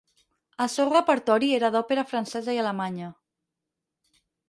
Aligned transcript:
El 0.63 0.71
seu 0.75 0.89
repertori 0.93 1.51
era 1.59 1.71
d'òpera 1.77 2.07
francesa 2.15 2.59
i 2.59 2.65
alemanya. 2.65 3.15